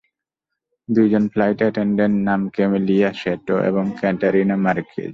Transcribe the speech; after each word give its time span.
দুজন 0.89 1.23
flight 1.27 1.59
attendant, 1.61 2.15
নাম 2.27 2.41
Camellia 2.49 3.09
Sato 3.13 3.55
এবং 3.69 3.83
ক্যাটরিনা 3.99 4.55
মার্কেজ। 4.57 5.09